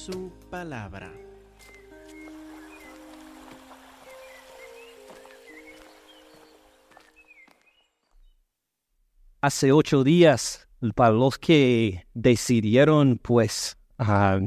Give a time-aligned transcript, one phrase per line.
[0.00, 1.12] su palabra.
[9.42, 14.40] Hace ocho días, para los que decidieron pues ah,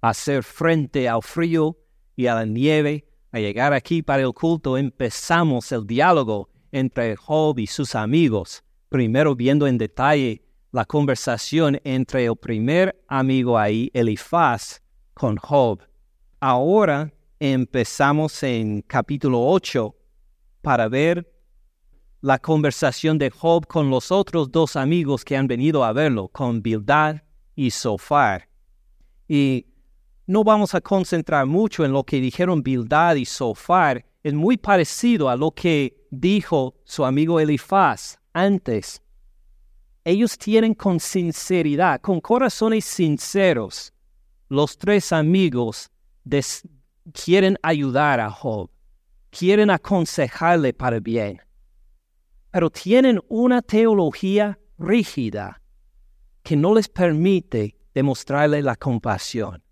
[0.00, 1.76] hacer frente al frío
[2.16, 7.58] y a la nieve, a llegar aquí para el culto, empezamos el diálogo entre Job
[7.58, 10.41] y sus amigos, primero viendo en detalle
[10.72, 14.80] la conversación entre el primer amigo ahí, Elifaz,
[15.12, 15.82] con Job.
[16.40, 19.94] Ahora empezamos en capítulo 8
[20.62, 21.30] para ver
[22.22, 26.62] la conversación de Job con los otros dos amigos que han venido a verlo, con
[26.62, 27.16] Bildad
[27.54, 28.48] y Sofar.
[29.28, 29.66] Y
[30.26, 35.28] no vamos a concentrar mucho en lo que dijeron Bildad y Sofar, es muy parecido
[35.28, 39.01] a lo que dijo su amigo Elifaz antes
[40.04, 43.92] ellos tienen con sinceridad, con corazones sinceros,
[44.48, 45.90] los tres amigos
[47.12, 48.70] quieren ayudar a Job,
[49.30, 51.40] quieren aconsejarle para bien,
[52.50, 55.62] pero tienen una teología rígida
[56.42, 59.62] que no les permite demostrarle la compasión.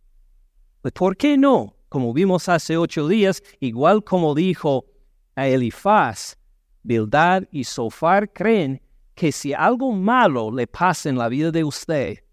[0.81, 1.77] Pues ¿por qué no?
[1.89, 4.87] Como vimos hace ocho días, igual como dijo
[5.35, 6.37] a Elifaz,
[6.83, 8.81] Bildad y Sofar creen
[9.21, 12.25] que si algo malo le pasa en la vida de usted,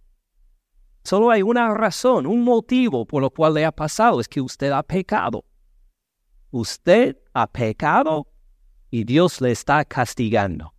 [1.04, 4.72] solo hay una razón, un motivo por lo cual le ha pasado, es que usted
[4.72, 5.44] ha pecado.
[6.50, 8.30] Usted ha pecado
[8.90, 10.74] y Dios le está castigando.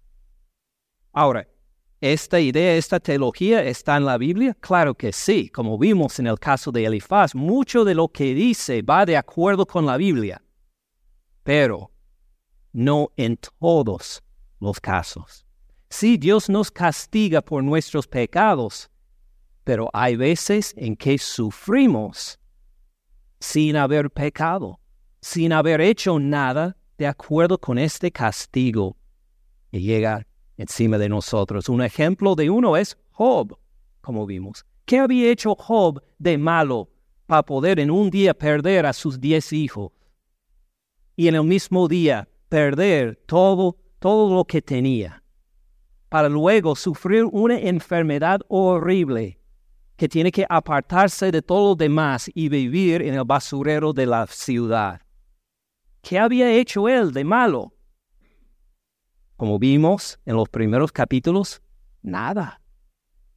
[1.12, 1.46] Ahora,
[2.00, 4.56] ¿esta idea, esta teología está en la Biblia?
[4.60, 8.80] Claro que sí, como vimos en el caso de Elifaz, mucho de lo que dice
[8.80, 10.42] va de acuerdo con la Biblia,
[11.42, 11.92] pero
[12.72, 14.22] no en todos
[14.58, 15.44] los casos.
[15.90, 18.90] Sí, Dios nos castiga por nuestros pecados,
[19.64, 22.38] pero hay veces en que sufrimos
[23.40, 24.80] sin haber pecado,
[25.22, 28.96] sin haber hecho nada de acuerdo con este castigo
[29.70, 30.26] que llega
[30.58, 31.68] encima de nosotros.
[31.70, 33.58] Un ejemplo de uno es Job,
[34.02, 34.66] como vimos.
[34.84, 36.90] ¿Qué había hecho Job de malo
[37.26, 39.92] para poder en un día perder a sus diez hijos?
[41.16, 45.22] Y en el mismo día perder todo, todo lo que tenía
[46.08, 49.38] para luego sufrir una enfermedad horrible
[49.96, 54.26] que tiene que apartarse de todo lo demás y vivir en el basurero de la
[54.26, 55.02] ciudad.
[56.02, 57.74] ¿Qué había hecho él de malo?
[59.36, 61.60] Como vimos en los primeros capítulos,
[62.00, 62.60] nada.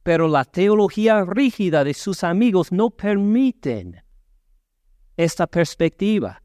[0.02, 4.02] Pero la teología rígida de sus amigos no permiten
[5.16, 6.42] esta perspectiva.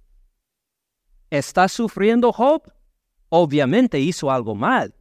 [1.30, 2.64] ¿Está sufriendo Job?
[3.30, 4.97] Obviamente hizo algo mal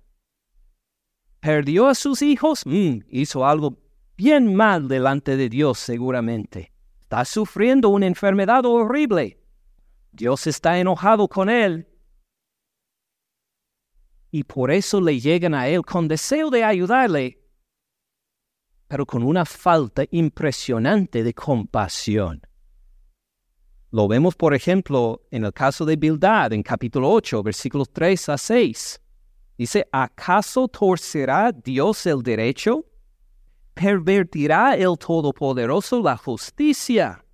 [1.47, 3.79] perdió a sus hijos, mm, hizo algo
[4.17, 6.73] bien mal delante de Dios seguramente.
[7.01, 9.39] Está sufriendo una enfermedad horrible.
[10.11, 11.87] Dios está enojado con él.
[14.33, 17.41] Y por eso le llegan a él con deseo de ayudarle,
[18.89, 22.43] pero con una falta impresionante de compasión.
[23.93, 28.37] Lo vemos, por ejemplo, en el caso de Bildad, en capítulo 8, versículos 3 a
[28.37, 29.01] 6.
[29.57, 32.85] Dice, ¿acaso torcerá Dios el derecho?
[33.75, 37.25] ¿Pervertirá el Todopoderoso la justicia?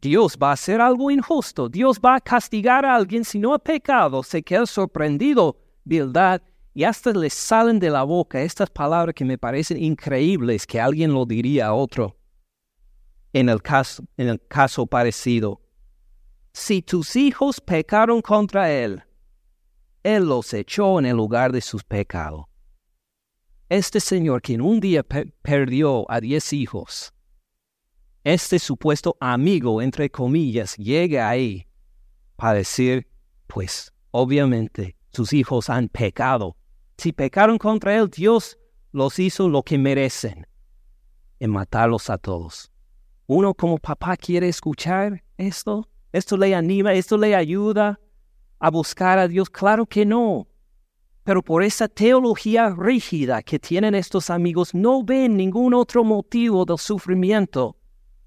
[0.00, 1.68] Dios va a hacer algo injusto.
[1.68, 4.22] Dios va a castigar a alguien si no ha pecado.
[4.22, 6.40] Se queda sorprendido, Bildad,
[6.72, 11.12] y hasta le salen de la boca estas palabras que me parecen increíbles que alguien
[11.12, 12.16] lo diría a otro.
[13.32, 15.60] En el caso parecido,
[16.52, 19.04] si tus hijos pecaron contra él,
[20.02, 22.46] él los echó en el lugar de sus pecados.
[23.68, 25.04] Este señor que en un día
[25.42, 27.12] perdió a diez hijos,
[28.24, 31.66] este supuesto amigo, entre comillas, llega ahí
[32.36, 33.08] para decir,
[33.46, 36.56] pues obviamente sus hijos han pecado.
[36.98, 38.58] Si pecaron contra él, Dios
[38.92, 40.46] los hizo lo que merecen,
[41.38, 42.70] en matarlos a todos.
[43.26, 48.00] Uno como papá quiere escuchar esto, esto le anima, esto le ayuda,
[48.60, 49.50] a buscar a Dios?
[49.50, 50.46] Claro que no.
[51.24, 56.78] Pero por esa teología rígida que tienen estos amigos, no ven ningún otro motivo del
[56.78, 57.76] sufrimiento,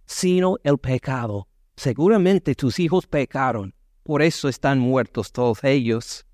[0.06, 1.48] sino el pecado.
[1.76, 6.26] Seguramente tus hijos pecaron, por eso están muertos todos ellos.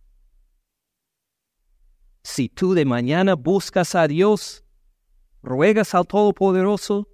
[2.23, 4.63] Si tú de mañana buscas a Dios,
[5.41, 7.07] ruegas al Todopoderoso,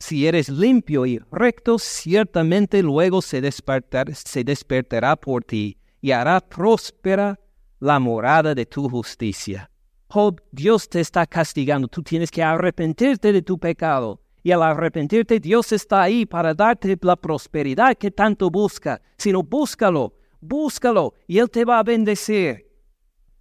[0.00, 7.40] si eres limpio y recto, ciertamente luego se, se despertará por ti y hará próspera
[7.80, 9.70] la morada de tu justicia.
[10.08, 14.20] Job, Dios te está castigando, tú tienes que arrepentirte de tu pecado.
[14.42, 19.00] Y al arrepentirte, Dios está ahí para darte la prosperidad que tanto busca.
[19.16, 22.68] Sino búscalo, búscalo y Él te va a bendecir.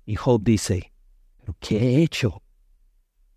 [0.05, 0.93] Y Job dice,
[1.39, 2.41] ¿pero qué he hecho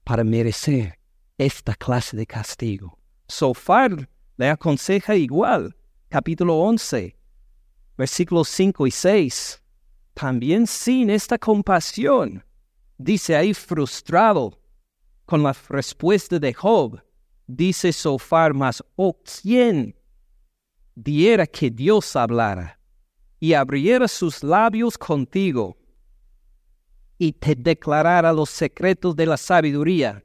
[0.04, 0.98] para merecer
[1.38, 2.98] esta clase de castigo?
[3.26, 5.74] Sofar le aconseja igual,
[6.10, 7.16] capítulo 11,
[7.96, 9.62] versículos 5 y 6.
[10.14, 12.44] También sin esta compasión,
[12.98, 14.58] dice ahí frustrado
[15.26, 17.02] con la respuesta de Job,
[17.46, 19.96] dice Sofar más, oh, ¿quién
[20.94, 22.78] diera que Dios hablara
[23.40, 25.76] y abriera sus labios contigo
[27.18, 30.24] y te declarara los secretos de la sabiduría?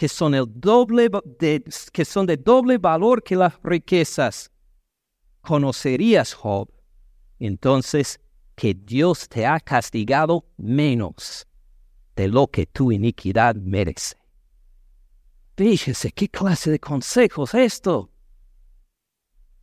[0.00, 1.62] que son, el doble de,
[1.92, 4.50] que son de doble valor que las riquezas.
[5.42, 6.70] Conocerías, Job,
[7.46, 8.20] entonces
[8.54, 11.46] que Dios te ha castigado menos
[12.14, 14.16] de lo que tu iniquidad merece.
[15.56, 18.10] Fíjese qué clase de consejos esto.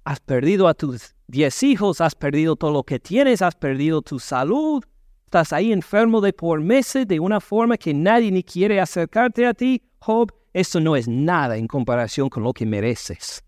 [0.04, 4.20] Has perdido a tus diez hijos, has perdido todo lo que tienes, has perdido tu
[4.20, 4.84] salud,
[5.26, 9.54] estás ahí enfermo de por meses de una forma que nadie ni quiere acercarte a
[9.54, 9.84] ti.
[10.00, 13.44] Job, esto no es nada en comparación con lo que mereces,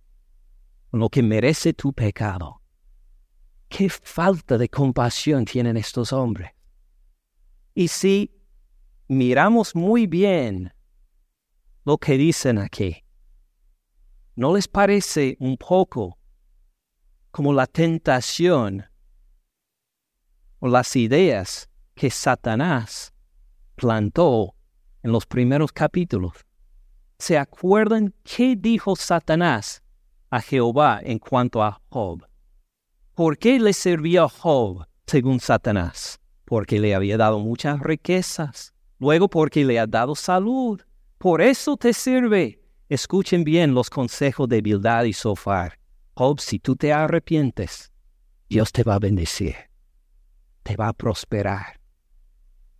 [0.91, 2.58] con lo que merece tu pecado.
[3.69, 6.51] Qué falta de compasión tienen estos hombres.
[7.73, 8.31] Y si
[9.07, 10.73] miramos muy bien
[11.85, 13.03] lo que dicen aquí,
[14.35, 16.17] ¿no les parece un poco
[17.31, 18.85] como la tentación
[20.59, 23.13] o las ideas que Satanás
[23.75, 24.55] plantó
[25.03, 26.33] en los primeros capítulos.
[27.17, 29.83] ¿Se acuerdan qué dijo Satanás
[30.29, 32.25] a Jehová en cuanto a Job?
[33.19, 33.71] ¿Por qué le
[34.17, 36.21] a Job según Satanás?
[36.45, 40.79] Porque le había dado muchas riquezas, luego porque le ha dado salud.
[41.17, 42.61] Por eso te sirve.
[42.87, 45.77] Escuchen bien los consejos de Bildad y Sofar.
[46.13, 47.91] Job, si tú te arrepientes,
[48.47, 49.55] Dios te va a bendecir,
[50.63, 51.81] te va a prosperar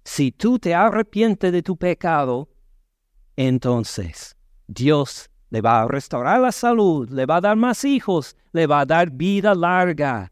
[0.06, 2.48] si tú te arrepientes de tu pecado,
[3.36, 4.38] entonces
[4.68, 8.82] Dios le va a restaurar la salud, le va a dar más hijos, le va
[8.82, 10.32] a dar vida larga.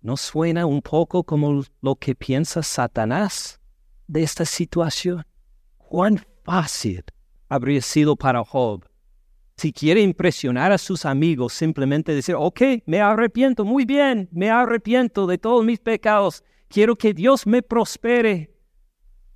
[0.00, 3.60] ¿No suena un poco como lo que piensa Satanás
[4.06, 5.24] de esta situación?
[5.78, 7.02] ¿Cuán fácil
[7.48, 8.84] habría sido para Job?
[9.56, 15.26] Si quiere impresionar a sus amigos, simplemente decir, ok, me arrepiento, muy bien, me arrepiento
[15.26, 18.54] de todos mis pecados, quiero que Dios me prospere.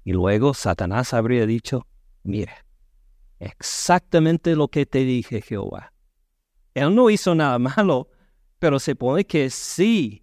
[0.05, 1.87] Y luego Satanás habría dicho,
[2.23, 2.53] mira,
[3.41, 5.93] exactamente lo que te dije Jehová.
[6.75, 8.09] Él no hizo nada malo,
[8.61, 10.23] pero se pone que sí,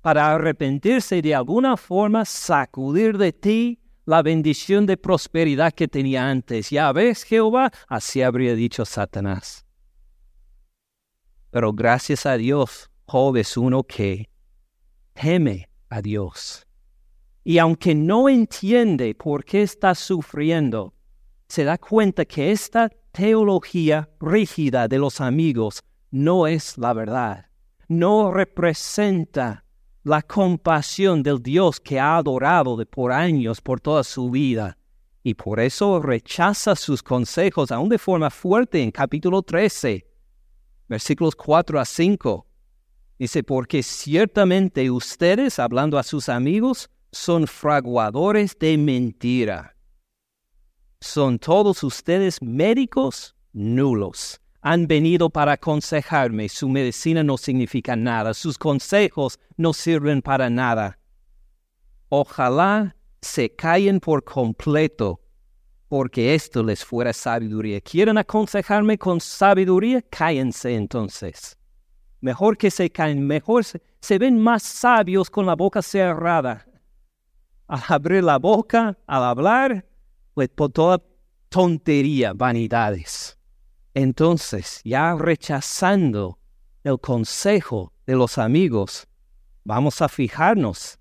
[0.00, 6.70] para arrepentirse de alguna forma, sacudir de ti la bendición de prosperidad que tenía antes.
[6.70, 9.64] Ya ves, Jehová, así habría dicho Satanás.
[11.50, 14.28] Pero gracias a Dios, Job es uno que
[15.14, 16.66] teme a Dios
[17.44, 20.93] y aunque no entiende por qué está sufriendo,
[21.54, 27.46] se da cuenta que esta teología rígida de los amigos no es la verdad,
[27.86, 29.64] no representa
[30.02, 34.76] la compasión del Dios que ha adorado de por años, por toda su vida,
[35.22, 40.04] y por eso rechaza sus consejos aún de forma fuerte en capítulo 13,
[40.88, 42.46] versículos 4 a 5.
[43.16, 49.73] Dice, porque ciertamente ustedes, hablando a sus amigos, son fraguadores de mentira.
[51.04, 53.36] ¿Son todos ustedes médicos?
[53.52, 54.40] Nulos.
[54.62, 56.48] Han venido para aconsejarme.
[56.48, 58.32] Su medicina no significa nada.
[58.32, 60.98] Sus consejos no sirven para nada.
[62.08, 65.20] Ojalá se callen por completo,
[65.88, 67.82] porque esto les fuera sabiduría.
[67.82, 70.00] ¿Quieren aconsejarme con sabiduría?
[70.08, 71.58] Cállense entonces.
[72.22, 76.66] Mejor que se callen, mejor se, se ven más sabios con la boca cerrada
[77.66, 79.84] al abrir la boca, al hablar,
[80.34, 81.02] pues por toda
[81.48, 83.38] tontería, vanidades.
[83.94, 86.38] Entonces, ya rechazando
[86.82, 89.06] el consejo de los amigos,
[89.64, 90.98] vamos a fijarnos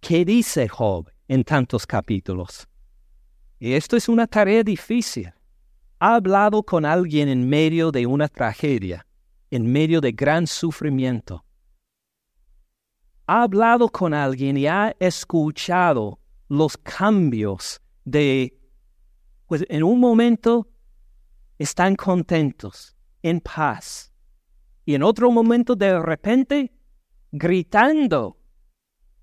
[0.00, 2.68] qué dice Job en tantos capítulos.
[3.58, 5.32] Y esto es una tarea difícil.
[5.98, 9.06] Ha hablado con alguien en medio de una tragedia,
[9.50, 11.46] en medio de gran sufrimiento
[13.26, 16.18] ha hablado con alguien y ha escuchado
[16.48, 18.56] los cambios de,
[19.46, 20.68] pues en un momento
[21.58, 24.12] están contentos, en paz,
[24.86, 26.72] y en otro momento de repente
[27.32, 28.38] gritando,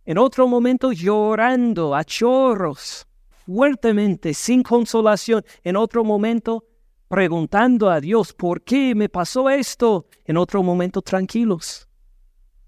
[0.05, 3.07] en otro momento llorando a chorros,
[3.45, 6.65] fuertemente, sin consolación, en otro momento
[7.07, 10.07] preguntando a Dios, ¿por qué me pasó esto?
[10.25, 11.87] En otro momento tranquilos.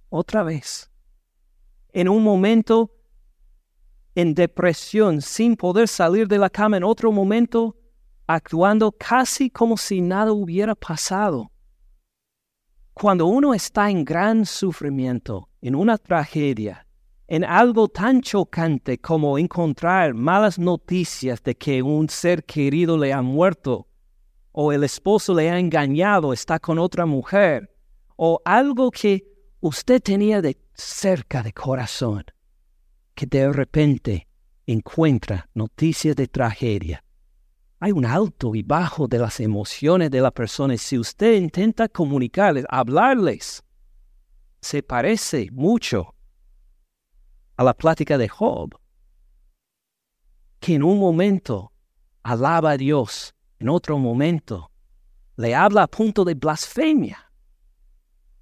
[0.10, 0.90] Otra vez.
[1.92, 2.92] En un momento
[4.16, 6.78] en depresión, sin poder salir de la cama.
[6.78, 7.76] En otro momento
[8.28, 11.52] actuando casi como si nada hubiera pasado.
[12.94, 16.88] Cuando uno está en gran sufrimiento, en una tragedia,
[17.28, 23.22] en algo tan chocante como encontrar malas noticias de que un ser querido le ha
[23.22, 23.88] muerto,
[24.52, 27.76] o el esposo le ha engañado, está con otra mujer,
[28.16, 29.26] o algo que
[29.60, 32.24] usted tenía de cerca de corazón,
[33.16, 34.28] que de repente
[34.68, 37.04] encuentra noticias de tragedia.
[37.80, 40.78] Hay un alto y bajo de las emociones de la persona.
[40.78, 43.64] Si usted intenta comunicarles, hablarles,
[44.62, 46.16] se parece mucho
[47.58, 48.78] a la plática de Job,
[50.60, 51.72] que en un momento
[52.24, 54.72] alaba a Dios, en otro momento
[55.38, 57.32] le habla a punto de blasfemia.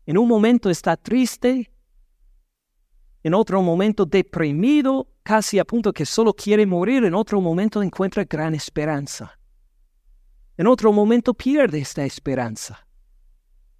[0.05, 1.72] En un momento está triste,
[3.23, 8.25] en otro momento deprimido, casi a punto que solo quiere morir, en otro momento encuentra
[8.25, 9.39] gran esperanza.
[10.57, 12.85] En otro momento pierde esta esperanza.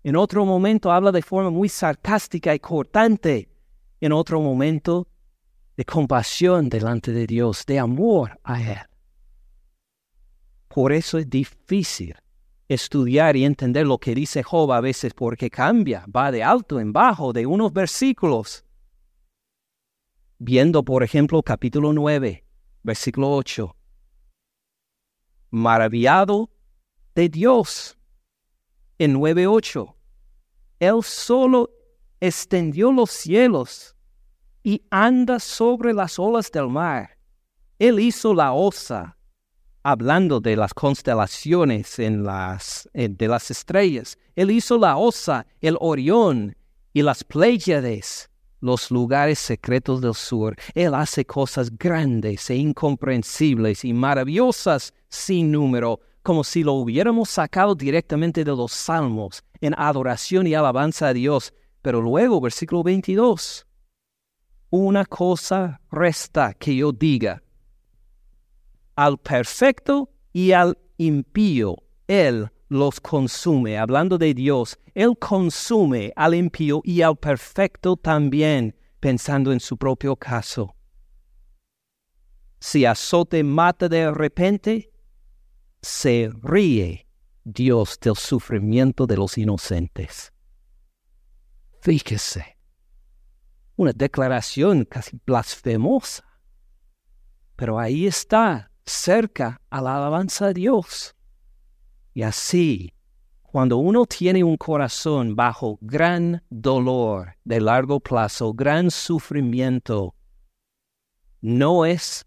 [0.02, 3.50] En otro momento habla de forma muy sarcástica y cortante.
[4.02, 5.08] En otro momento
[5.78, 8.80] de compasión delante de Dios, de amor a Él.
[10.68, 12.16] Por eso es difícil
[12.68, 16.92] estudiar y entender lo que dice Job a veces porque cambia, va de alto en
[16.92, 18.66] bajo, de unos versículos.
[20.46, 22.44] Viendo, por ejemplo, capítulo 9,
[22.84, 23.78] versículo 8.
[25.52, 26.50] Maravillado
[27.16, 27.98] de Dios.
[28.98, 29.96] En 9.8.
[30.82, 31.70] Él solo
[32.20, 33.96] extendió los cielos
[34.64, 37.18] y anda sobre las olas del mar.
[37.80, 39.18] Él hizo la osa,
[39.82, 44.18] hablando de las constelaciones en las, de las estrellas.
[44.36, 46.54] Él hizo la osa, el Orión
[46.92, 48.30] y las Pléyades,
[48.64, 50.56] los lugares secretos del sur.
[50.74, 57.76] Él hace cosas grandes e incomprensibles y maravillosas sin número, como si lo hubiéramos sacado
[57.76, 61.54] directamente de los salmos, en adoración y alabanza a Dios.
[61.82, 63.68] Pero luego, versículo 22
[64.76, 67.44] una cosa resta que yo diga.
[68.96, 71.76] Al perfecto y al impío,
[72.08, 73.78] Él los consume.
[73.78, 80.16] Hablando de Dios, Él consume al impío y al perfecto también, pensando en su propio
[80.16, 80.76] caso.
[82.60, 84.92] Si azote mata de repente,
[85.82, 87.08] se ríe
[87.44, 90.32] Dios del sufrimiento de los inocentes.
[91.82, 92.58] Fíjese
[93.76, 96.24] una declaración casi blasfemosa.
[97.56, 101.16] Pero ahí está, cerca a la alabanza de Dios.
[102.14, 102.94] Y así,
[103.42, 110.16] cuando uno tiene un corazón bajo gran dolor de largo plazo, gran sufrimiento,
[111.42, 112.26] no es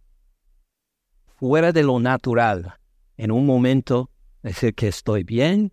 [1.38, 2.74] fuera de lo natural
[3.16, 4.10] en un momento
[4.42, 5.72] decir que estoy bien,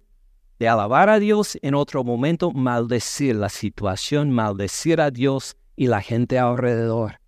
[0.60, 6.02] de alabar a Dios, en otro momento maldecir la situación, maldecir a Dios y la
[6.02, 7.20] gente alrededor.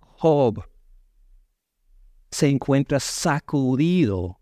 [0.00, 0.64] Job
[2.30, 4.38] se encuentra sacudido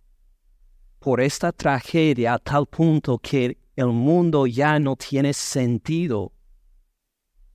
[1.03, 6.33] por esta tragedia a tal punto que el mundo ya no tiene sentido.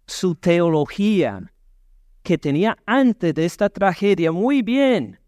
[0.06, 1.54] Su teología,
[2.24, 5.20] que tenía antes de esta tragedia muy bien,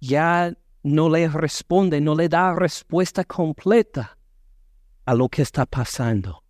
[0.00, 0.52] ya
[0.82, 4.16] no le responde, no le da respuesta completa
[5.04, 6.42] a lo que está pasando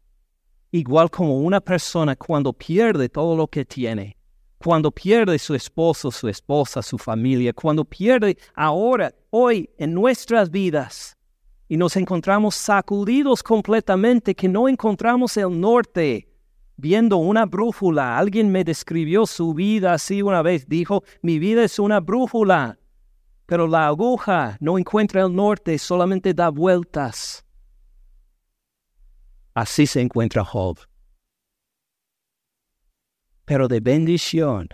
[0.72, 4.16] igual como una persona cuando pierde todo lo que tiene,
[4.62, 11.16] cuando pierde su esposo, su esposa, su familia, cuando pierde ahora, hoy, en nuestras vidas,
[11.68, 16.28] y nos encontramos sacudidos completamente, que no encontramos el norte,
[16.76, 18.18] viendo una brújula.
[18.18, 22.78] Alguien me describió su vida así una vez, dijo, mi vida es una brújula,
[23.46, 27.44] pero la aguja no encuentra el norte, solamente da vueltas.
[29.54, 30.78] Así se encuentra Job.
[33.44, 34.68] Pero de bendición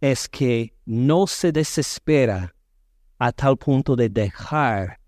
[0.00, 2.54] es que no se desespera
[3.18, 5.00] a tal punto de dejar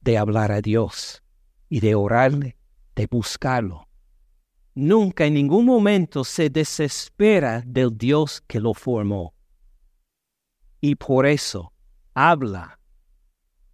[0.00, 1.22] de hablar a Dios
[1.68, 2.56] y de orarle,
[2.94, 3.88] de buscarlo.
[4.74, 9.34] Nunca en ningún momento se desespera del Dios que lo formó.
[10.80, 11.72] Y por eso
[12.14, 12.78] habla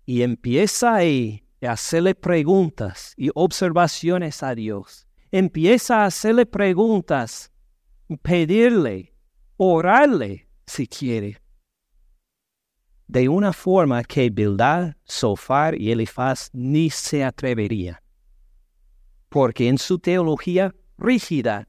[0.07, 5.07] y empieza ahí hacerle preguntas y observaciones a Dios.
[5.31, 7.51] Empieza a hacerle preguntas,
[8.23, 9.15] pedirle,
[9.57, 11.41] orarle si quiere.
[13.07, 17.99] de una forma que Bildad, Sofar y Elifaz ni se atreverían.
[19.29, 21.69] Porque en su teología rígida,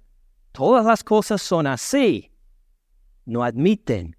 [0.54, 2.32] todas las cosas son así.
[3.26, 4.16] No admiten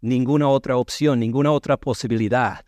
[0.00, 2.64] ninguna otra opción, ninguna otra posibilidad.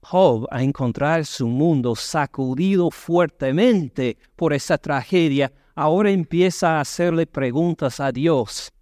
[0.00, 8.00] Job, a encontrar su mundo sacudido fuertemente por esa tragedia, ahora empieza a hacerle preguntas
[8.00, 8.72] a Dios.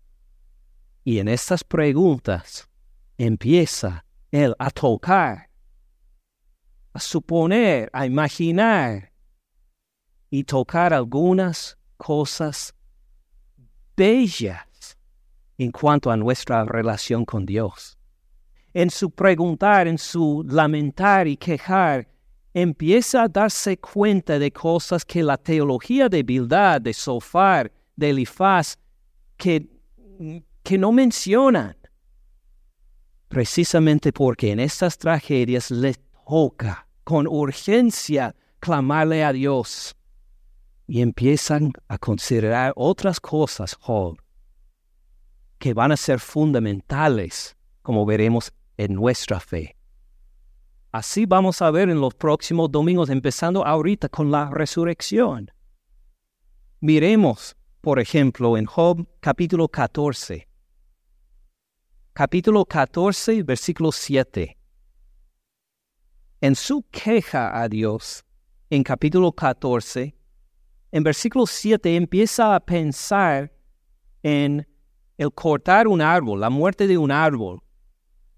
[1.04, 2.70] Y en estas preguntas
[3.18, 5.50] empieza él a tocar,
[6.94, 9.12] a suponer, a imaginar
[10.30, 12.74] y tocar algunas cosas
[13.94, 14.96] bellas
[15.58, 17.98] en cuanto a nuestra relación con Dios.
[18.72, 22.08] En su preguntar, en su lamentar y quejar,
[22.56, 28.78] empieza a darse cuenta de cosas que la teología de Bildad, de Sofar, de Elifaz,
[29.36, 29.68] que,
[30.62, 31.76] que no mencionan.
[33.28, 35.96] Precisamente porque en estas tragedias le
[36.26, 39.94] toca con urgencia clamarle a Dios.
[40.86, 43.76] Y empiezan a considerar otras cosas,
[45.58, 49.75] que van a ser fundamentales, como veremos en nuestra fe.
[50.96, 55.50] Así vamos a ver en los próximos domingos, empezando ahorita con la resurrección.
[56.80, 60.48] Miremos, por ejemplo, en Job capítulo 14.
[62.14, 64.56] Capítulo 14, versículo 7.
[66.40, 68.24] En su queja a Dios,
[68.70, 70.16] en capítulo 14,
[70.92, 73.52] en versículo 7 empieza a pensar
[74.22, 74.66] en
[75.18, 77.60] el cortar un árbol, la muerte de un árbol,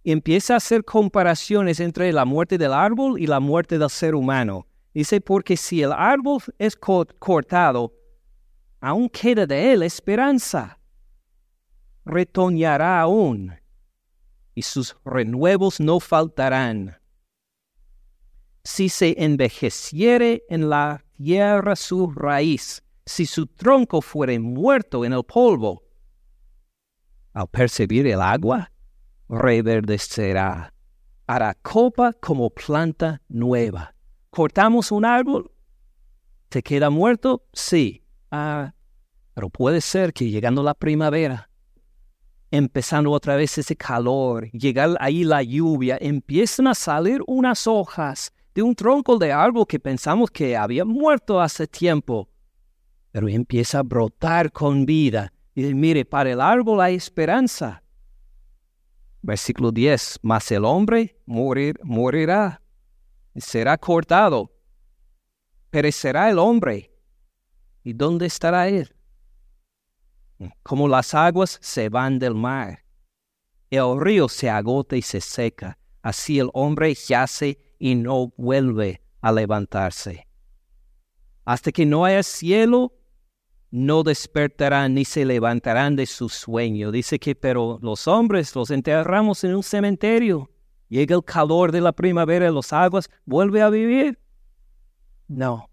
[0.04, 4.66] empieza a hacer comparaciones entre la muerte del árbol y la muerte del ser humano.
[4.94, 7.92] Dice, porque si el árbol es cortado,
[8.80, 10.78] aún queda de él esperanza.
[12.04, 13.54] Retoñará aún,
[14.54, 16.96] y sus renuevos no faltarán.
[18.64, 25.22] Si se envejeciere en la tierra su raíz, si su tronco fuere muerto en el
[25.22, 25.82] polvo,
[27.32, 28.70] al percibir el agua,
[29.28, 30.72] reverdecerá.
[31.26, 33.94] Hará copa como planta nueva.
[34.30, 35.50] Cortamos un árbol,
[36.48, 37.46] ¿te queda muerto?
[37.52, 38.02] Sí.
[38.30, 38.74] Ah,
[39.34, 41.48] pero puede ser que llegando la primavera,
[42.50, 48.62] empezando otra vez ese calor, llegar ahí la lluvia, empiezan a salir unas hojas de
[48.62, 52.28] un tronco de árbol que pensamos que había muerto hace tiempo,
[53.12, 57.82] pero empieza a brotar con vida y mire, para el árbol hay esperanza.
[59.22, 62.62] Versículo 10, mas el hombre morir, morirá,
[63.36, 64.52] será cortado,
[65.70, 66.92] perecerá el hombre.
[67.82, 68.94] ¿Y dónde estará él?
[70.62, 72.84] Como las aguas se van del mar,
[73.70, 79.32] el río se agota y se seca, así el hombre yace y no vuelve a
[79.32, 80.26] levantarse.
[81.44, 82.92] Hasta que no haya cielo
[83.70, 86.90] no despertarán ni se levantarán de su sueño.
[86.90, 90.50] Dice que, pero los hombres los enterramos en un cementerio.
[90.88, 94.18] Llega el calor de la primavera, los aguas, vuelve a vivir.
[95.26, 95.68] No.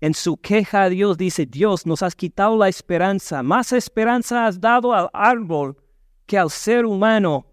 [0.00, 3.42] En su queja a Dios dice, Dios, nos has quitado la esperanza.
[3.42, 5.76] Más esperanza has dado al árbol
[6.24, 7.46] que al ser humano.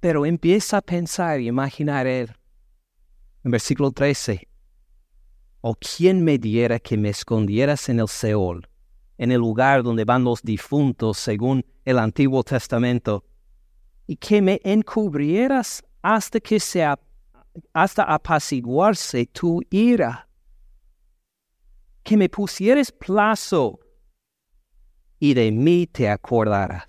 [0.00, 2.30] Pero empieza a pensar y imaginar él.
[3.44, 4.46] En versículo 13,
[5.60, 8.68] ¿O quién me diera que me escondieras en el Seol,
[9.18, 13.24] en el lugar donde van los difuntos según el Antiguo Testamento,
[14.06, 16.98] y que me encubrieras hasta que sea
[17.72, 20.28] hasta apaciguarse tu ira?
[22.04, 23.80] Que me pusieras plazo
[25.18, 26.88] y de mí te acordarás.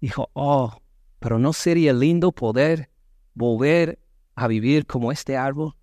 [0.00, 0.80] Dijo, oh,
[1.18, 2.90] pero no sería lindo poder
[3.34, 3.98] volver
[4.34, 5.74] a vivir como este árbol.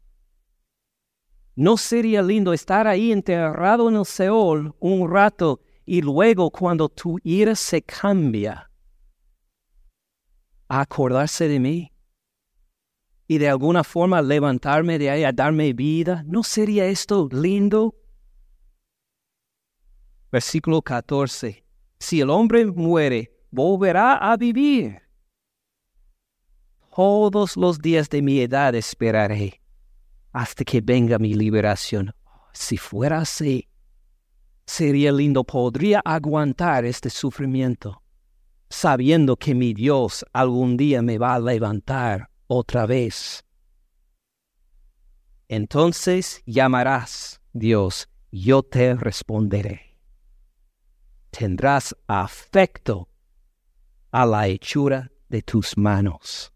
[1.57, 7.17] ¿No sería lindo estar ahí enterrado en el Seol un rato y luego cuando tu
[7.23, 8.69] ira se cambia,
[10.67, 11.91] acordarse de mí?
[13.27, 16.23] Y de alguna forma levantarme de ahí a darme vida.
[16.27, 17.95] ¿No sería esto lindo?
[20.31, 21.65] Versículo 14.
[21.97, 25.01] Si el hombre muere, volverá a vivir.
[26.95, 29.56] Todos los días de mi edad esperaré
[30.37, 32.13] hasta que venga mi liberación.
[32.53, 33.67] Si fuera así,
[34.67, 38.03] sería lindo, podría aguantar este sufrimiento,
[38.69, 43.43] sabiendo que mi Dios algún día me va a levantar otra vez.
[45.47, 49.97] Entonces llamarás, Dios, yo te responderé.
[51.31, 53.09] Tendrás afecto
[54.11, 56.53] a la hechura de tus manos.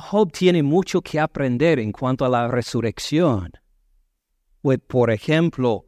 [0.00, 3.52] Job tiene mucho que aprender en cuanto a la resurrección.
[4.62, 5.86] Pues, por ejemplo,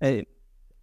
[0.00, 0.26] eh,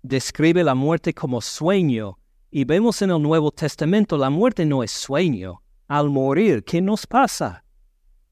[0.01, 2.19] describe la muerte como sueño
[2.51, 5.62] y vemos en el Nuevo Testamento la muerte no es sueño.
[5.88, 7.63] Al morir, ¿qué nos pasa?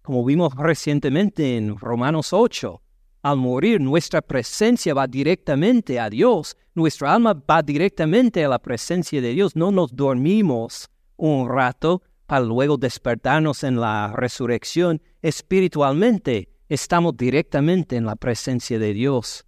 [0.02, 2.82] Como vimos recientemente en Romanos 8,
[3.24, 9.22] al morir nuestra presencia va directamente a Dios, nuestra alma va directamente a la presencia
[9.22, 17.16] de Dios, no nos dormimos un rato para luego despertarnos en la resurrección espiritualmente, estamos
[17.16, 19.46] directamente en la presencia de Dios.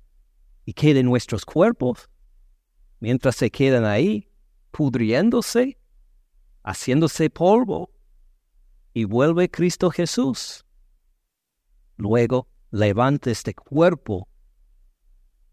[0.65, 2.09] ¿Y qué de nuestros cuerpos?
[3.01, 4.29] Mientras se quedan ahí,
[4.71, 5.77] pudriéndose,
[6.63, 7.91] haciéndose polvo,
[8.93, 10.65] y vuelve Cristo Jesús.
[11.97, 14.27] Luego levanta este cuerpo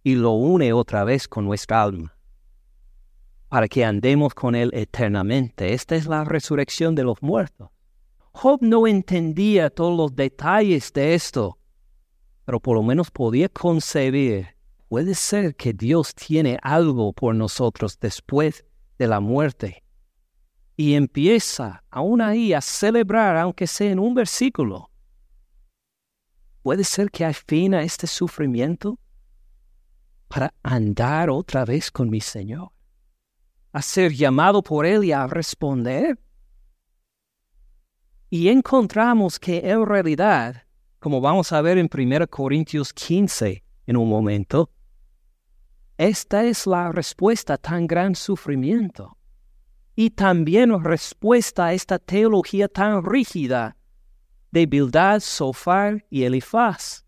[0.05, 2.16] y lo une otra vez con nuestra alma
[3.49, 5.73] para que andemos con Él eternamente.
[5.73, 7.71] Esta es la resurrección de los muertos.
[8.33, 11.59] Job no entendía todos los detalles de esto,
[12.45, 14.49] pero por lo menos podía concebir,
[14.89, 18.65] puede ser que Dios tiene algo por nosotros después
[18.99, 19.83] de la muerte.
[20.77, 24.91] Y empieza aún ahí a celebrar, aunque sea en un versículo.
[26.61, 28.99] Puede ser que hay fin a este sufrimiento
[30.29, 32.76] para andar otra vez con mi Señor
[33.77, 36.19] a ser llamado por Él y a responder.
[38.31, 40.63] Y encontramos que en realidad,
[40.99, 44.71] como vamos a ver en 1 Corintios 15 en un momento,
[45.99, 49.19] esta es la respuesta a tan gran sufrimiento
[49.95, 53.77] y también respuesta a esta teología tan rígida
[54.53, 57.05] de Bildad, Sofar y Elifaz.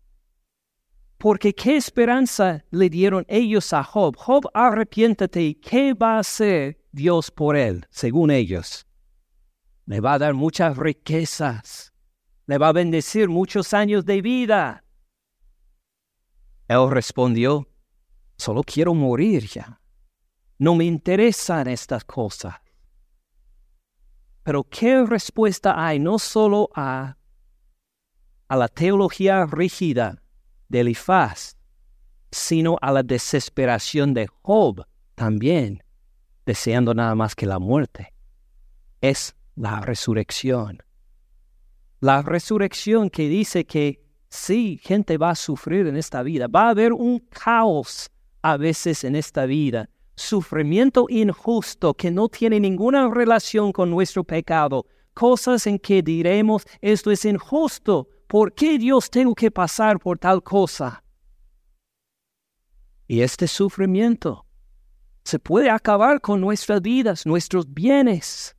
[1.19, 4.15] Porque qué esperanza le dieron ellos a Job.
[4.15, 5.59] Job, arrepiéntate.
[5.59, 8.87] ¿Qué va a hacer Dios por él, según ellos?
[9.85, 11.91] Le va a dar muchas riquezas.
[12.45, 14.85] Le va a bendecir muchos años de vida.
[16.69, 17.67] Él respondió,
[18.37, 19.81] solo quiero morir ya.
[20.57, 22.55] No me interesan estas cosas.
[24.43, 27.17] Pero ¿qué respuesta hay no solo a,
[28.47, 30.23] a la teología rígida
[30.69, 31.55] de Elifaz,
[32.31, 35.83] sino a la desesperación de Job también,
[36.45, 38.13] deseando nada más que la muerte.
[39.01, 40.81] Es la resurrección.
[41.99, 46.69] La resurrección que dice que sí, gente va a sufrir en esta vida, va a
[46.69, 48.09] haber un caos
[48.41, 54.85] a veces en esta vida, sufrimiento injusto que no tiene ninguna relación con nuestro pecado,
[55.13, 60.43] cosas en que diremos esto es injusto, ¿por qué Dios tengo que pasar por tal
[60.43, 61.03] cosa?
[63.07, 64.45] Y este sufrimiento
[65.23, 68.55] se puede acabar con nuestras vidas, nuestros bienes.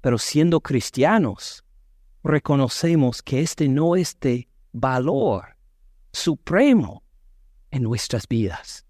[0.00, 1.62] Pero siendo cristianos,
[2.24, 5.58] reconocemos que este no es de valor
[6.10, 7.04] supremo
[7.70, 8.86] en nuestras vidas.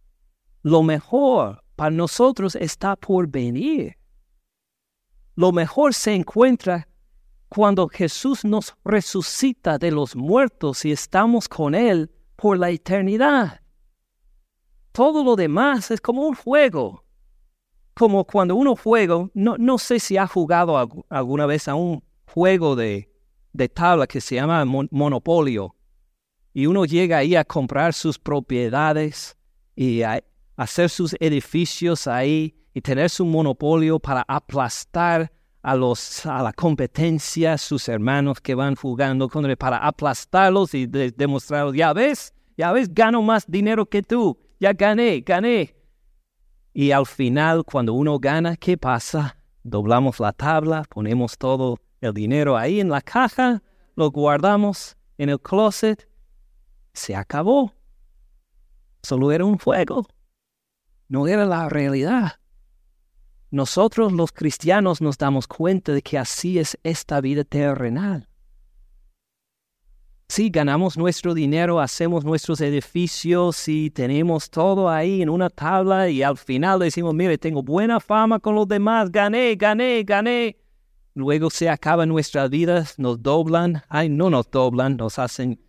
[0.63, 3.99] Lo mejor para nosotros está por venir.
[5.35, 6.87] Lo mejor se encuentra
[7.55, 13.61] cuando Jesús nos resucita de los muertos y estamos con Él por la eternidad.
[14.91, 17.05] Todo lo demás es como un juego.
[17.93, 20.79] Como cuando uno juega, no, no sé si ha jugado
[21.11, 23.13] alguna vez a un juego de,
[23.53, 25.77] de tabla que se llama Monopolio.
[26.55, 29.37] Y uno llega ahí a comprar sus propiedades
[29.77, 30.25] y a
[30.57, 35.31] hacer sus edificios ahí y tener su monopolio para aplastar
[35.63, 41.75] a, los, a la competencia, sus hermanos que van jugando para aplastarlos y de, demostrarlos,
[41.75, 45.77] ya ves, ya ves, gano más dinero que tú, ya gané, gané.
[46.75, 49.37] Y al final, cuando uno gana, ¿qué pasa?
[49.63, 53.63] Doblamos la tabla, ponemos todo el dinero ahí en la caja,
[53.95, 56.09] lo guardamos en el closet,
[56.93, 57.73] se acabó.
[59.03, 60.07] Solo era un juego,
[61.09, 62.42] no era la realidad.
[63.53, 68.27] Nosotros los cristianos nos damos cuenta de que así es esta vida terrenal.
[70.27, 76.23] Si ganamos nuestro dinero, hacemos nuestros edificios y tenemos todo ahí en una tabla y
[76.23, 80.57] al final decimos, mire, tengo buena fama con los demás, gané, gané, gané.
[81.13, 85.61] Luego se acaban nuestras vidas, nos doblan, ay, no nos doblan, nos hacen,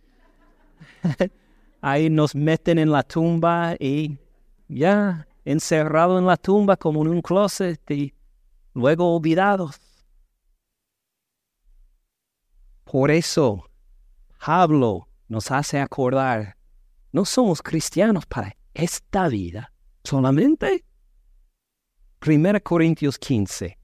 [1.82, 4.16] ahí nos meten en la tumba y
[4.68, 8.14] ya, encerrado en la tumba como en un closet y
[8.74, 9.80] luego olvidados.
[12.84, 13.68] Por eso,
[14.44, 16.56] Pablo nos hace acordar,
[17.12, 20.84] no somos cristianos para esta vida solamente.
[22.26, 23.78] 1 Corintios 15.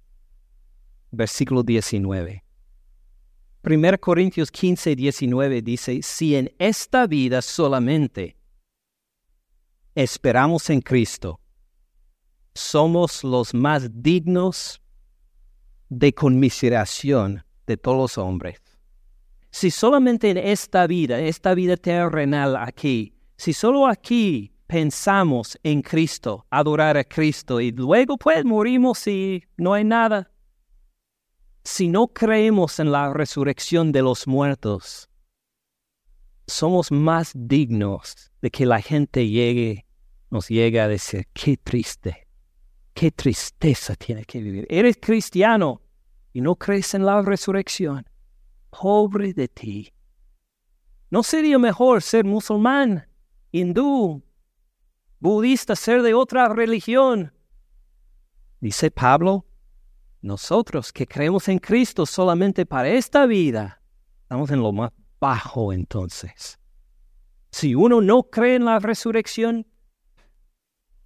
[1.11, 2.45] versículo 19.
[3.63, 8.37] 1 Corintios 15, 19 dice, si en esta vida solamente
[9.95, 11.40] esperamos en Cristo,
[12.55, 14.81] somos los más dignos
[15.89, 18.61] de conmiseración de todos los hombres.
[19.51, 26.47] Si solamente en esta vida, esta vida terrenal aquí, si solo aquí pensamos en Cristo,
[26.51, 30.31] adorar a Cristo y luego pues morimos y no hay nada,
[31.65, 35.09] si no creemos en la resurrección de los muertos,
[36.47, 39.87] somos más dignos de que la gente llegue,
[40.31, 42.29] nos llegue a decir, qué triste,
[43.01, 44.67] qué tristeza tiene que vivir.
[44.69, 45.81] Eres cristiano
[46.35, 48.07] y no crees en la resurrección.
[48.69, 49.91] Pobre de ti.
[51.09, 53.09] ¿No sería mejor ser musulmán,
[53.53, 54.23] hindú,
[55.19, 57.33] budista, ser de otra religión?
[58.61, 59.47] Dice Pablo,
[60.21, 63.81] nosotros que creemos en Cristo solamente para esta vida,
[64.25, 66.59] estamos en lo más bajo entonces.
[67.51, 69.67] Si uno no cree en la resurrección,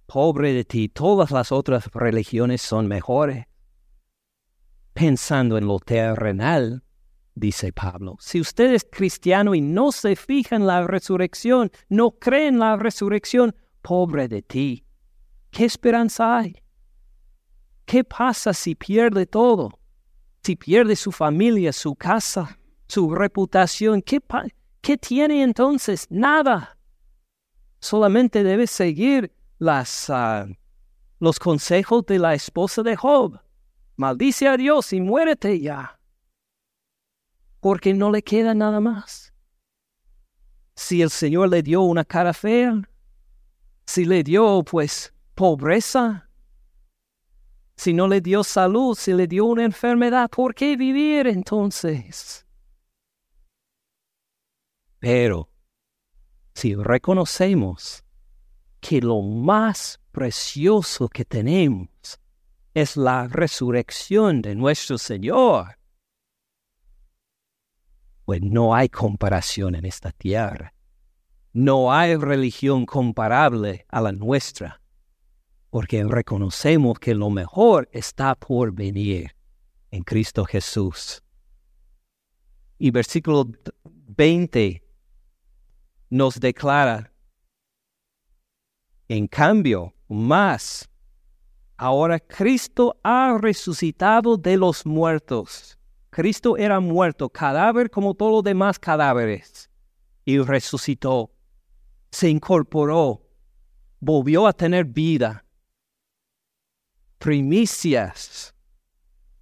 [0.05, 3.45] pobre de ti, todas las otras religiones son mejores.
[4.93, 6.83] Pensando en lo terrenal,
[7.33, 12.47] dice Pablo, si usted es cristiano y no se fija en la resurrección, no cree
[12.47, 14.85] en la resurrección, pobre de ti,
[15.51, 16.55] ¿qué esperanza hay?
[17.85, 19.79] ¿Qué pasa si pierde todo?
[20.43, 24.21] Si pierde su familia, su casa, su reputación, ¿qué,
[24.97, 26.07] tiene entonces?
[26.09, 26.77] Nada.
[27.79, 30.47] Solamente debe seguir las, ah,
[31.19, 33.39] los consejos de la esposa de Job.
[33.95, 35.99] Maldice a Dios y muérete ya.
[37.59, 39.33] Porque no le queda nada más.
[40.75, 42.81] Si el Señor le dio una cara fea,
[43.85, 46.29] si le dio pues pobreza,
[47.77, 52.45] si no le dio salud, si le dio una enfermedad, ¿por qué vivir entonces?
[54.99, 55.49] Pero
[56.53, 58.04] si reconocemos
[58.87, 61.89] que lo más precioso que tenemos
[62.75, 65.79] es la resurrección de nuestro Señor,
[68.25, 70.71] pues no hay comparación en esta tierra.
[71.51, 74.81] No hay religión comparable a la nuestra
[75.71, 79.35] porque reconocemos que lo mejor está por venir
[79.89, 81.23] en Cristo Jesús.
[82.77, 83.49] Y versículo
[83.83, 84.83] 20
[86.11, 87.14] nos declara,
[89.07, 90.89] en cambio, más,
[91.77, 95.77] ahora Cristo ha resucitado de los muertos.
[96.09, 99.69] Cristo era muerto, cadáver como todos los demás cadáveres,
[100.23, 101.31] y resucitó,
[102.11, 103.21] se incorporó,
[103.99, 105.45] volvió a tener vida
[107.17, 108.53] primicias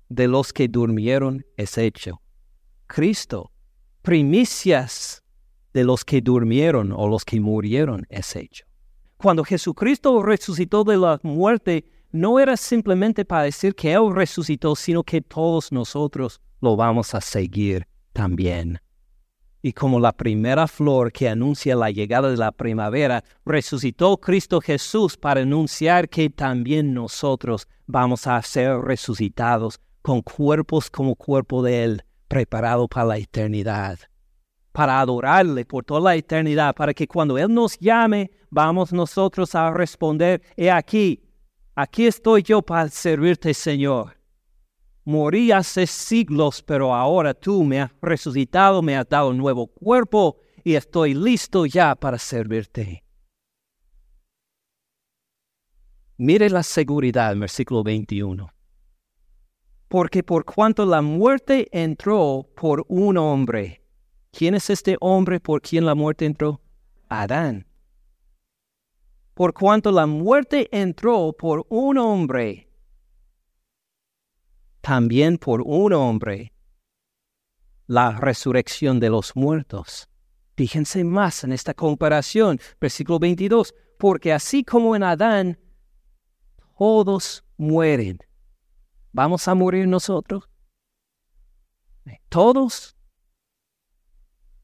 [0.07, 2.21] de los que durmieron es hecho.
[2.87, 3.51] Cristo,
[4.01, 5.23] primicias
[5.73, 8.65] de los que durmieron o los que murieron es hecho.
[9.17, 15.03] Cuando Jesucristo resucitó de la muerte, no era simplemente para decir que Él resucitó, sino
[15.03, 18.79] que todos nosotros lo vamos a seguir también.
[19.61, 25.15] Y como la primera flor que anuncia la llegada de la primavera, resucitó Cristo Jesús
[25.17, 32.03] para anunciar que también nosotros vamos a ser resucitados con cuerpos como cuerpo de Él,
[32.27, 33.99] preparado para la eternidad,
[34.73, 39.71] para adorarle por toda la eternidad, para que cuando Él nos llame, vamos nosotros a
[39.71, 41.23] responder, he aquí,
[41.75, 44.17] aquí estoy yo para servirte, Señor.
[45.05, 50.37] Morí hace siglos, pero ahora tú me has resucitado, me has dado un nuevo cuerpo
[50.63, 53.03] y estoy listo ya para servirte.
[56.17, 58.49] Mire la seguridad, versículo 21.
[59.87, 63.82] Porque por cuanto la muerte entró por un hombre,
[64.33, 66.59] ¿quién es este hombre por quien la muerte entró?
[67.07, 67.65] Adán.
[69.33, 72.67] Por cuanto la muerte entró por un hombre,
[74.81, 76.53] también por un hombre
[77.87, 80.09] la resurrección de los muertos.
[80.55, 85.59] Fíjense más en esta comparación, versículo 22, porque así como en Adán
[86.77, 88.19] todos mueren,
[89.13, 90.49] ¿vamos a morir nosotros?
[92.29, 92.95] Todos.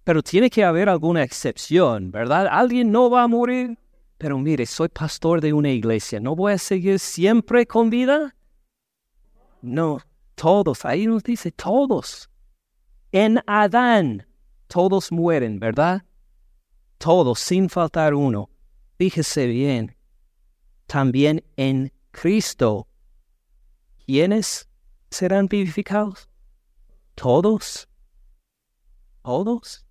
[0.10, 2.48] Pero tiene que haber alguna excepción, ¿verdad?
[2.50, 3.78] Alguien no va a morir.
[4.18, 8.36] Pero mire, soy pastor de una iglesia, ¿no voy a seguir siempre con vida?
[9.62, 10.00] No,
[10.34, 12.28] todos, ahí nos dice todos.
[13.12, 14.26] En Adán
[14.66, 16.04] todos mueren, ¿verdad?
[16.98, 18.50] Todos, sin faltar uno.
[18.98, 19.96] Fíjese bien.
[20.88, 22.88] También en Cristo.
[24.08, 24.68] ¿Quiénes?
[25.12, 26.28] serán vivificados?
[27.14, 27.88] ¿Todos?
[29.22, 29.86] ¿Todos?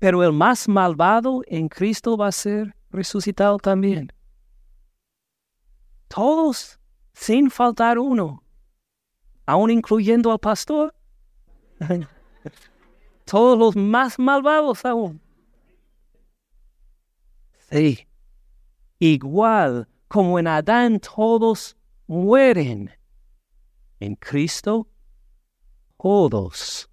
[0.00, 4.12] Pero el más malvado en Cristo va a ser resucitado también.
[6.08, 6.80] Todos,
[7.12, 8.42] sin faltar uno,
[9.46, 10.92] aún incluyendo al pastor.
[13.24, 15.20] Todos los más malvados aún.
[17.70, 18.08] Sí,
[18.98, 21.76] igual como en Adán todos
[22.08, 22.90] mueren,
[24.00, 24.88] en Cristo
[25.96, 26.90] todos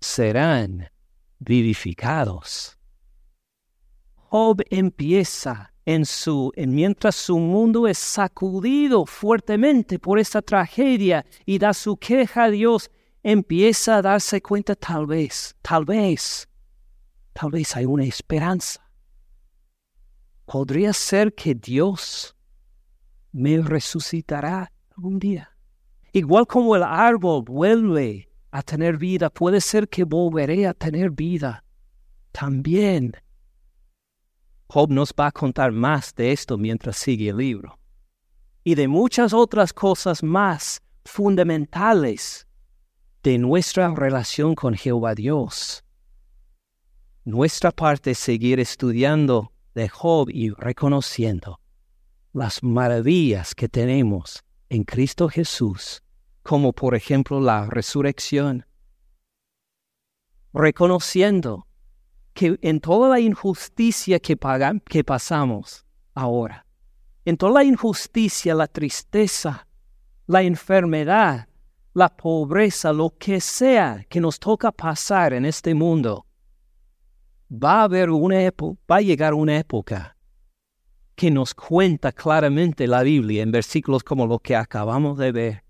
[0.00, 0.90] serán
[1.38, 2.78] vivificados.
[4.14, 11.58] Job empieza en su, en mientras su mundo es sacudido fuertemente por esta tragedia y
[11.58, 12.90] da su queja a Dios,
[13.22, 16.48] empieza a darse cuenta tal vez, tal vez,
[17.32, 18.90] tal vez hay una esperanza.
[20.44, 22.36] Podría ser que Dios
[23.32, 25.56] me resucitará algún día.
[26.12, 31.64] Igual como el árbol vuelve a tener vida, puede ser que volveré a tener vida
[32.32, 33.12] también.
[34.68, 37.78] Job nos va a contar más de esto mientras sigue el libro.
[38.64, 42.46] Y de muchas otras cosas más fundamentales
[43.22, 45.84] de nuestra relación con Jehová Dios.
[47.24, 51.60] Nuestra parte es seguir estudiando de Job y reconociendo
[52.32, 56.02] las maravillas que tenemos en Cristo Jesús,
[56.46, 58.64] como por ejemplo la resurrección,
[60.54, 61.66] reconociendo
[62.34, 64.38] que en toda la injusticia que,
[64.88, 66.64] que pasamos ahora,
[67.24, 69.66] en toda la injusticia, la tristeza,
[70.28, 71.48] la enfermedad,
[71.94, 76.26] la pobreza, lo que sea que nos toca pasar en este mundo,
[77.50, 80.16] va a haber una va a llegar una época
[81.16, 85.65] que nos cuenta claramente la Biblia en versículos como lo que acabamos de ver,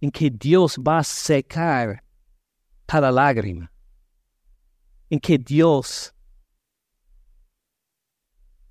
[0.00, 2.02] en que Dios va a secar
[2.86, 3.70] cada lágrima,
[5.10, 6.14] en que Dios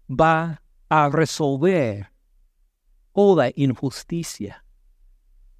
[0.09, 2.11] va a resolver
[3.13, 4.63] toda injusticia,